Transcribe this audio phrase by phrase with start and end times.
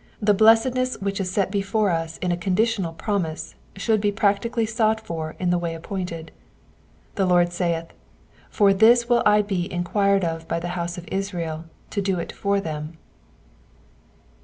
[0.00, 4.68] '* The blesseaness which is set before us in a conditional promise should be fractically
[4.68, 6.30] sought for in the way appointed.
[7.16, 7.86] The Lord saith,
[8.50, 12.60] For this will be enquired of by the house of Israel to do it for
[12.60, 12.98] them."